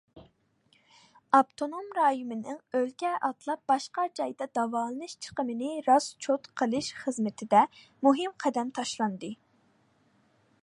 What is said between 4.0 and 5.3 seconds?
جايدا داۋالىنىش